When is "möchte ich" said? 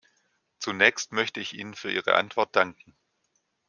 1.11-1.53